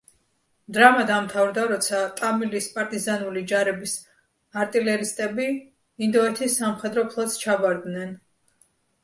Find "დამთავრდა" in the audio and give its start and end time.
1.09-1.65